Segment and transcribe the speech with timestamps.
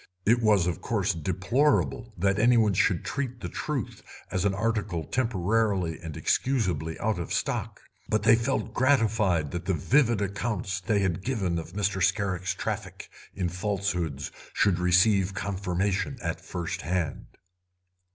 [0.25, 5.03] It was, of course, deplorable that any one should treat the truth as an article
[5.03, 11.01] temporarily and excusably out of stock, but they felt gratified that the vivid accounts they
[11.01, 12.01] had given of Mr.
[12.01, 17.27] Scarrick's traffic in falsehoods should receive confirmation at first hand.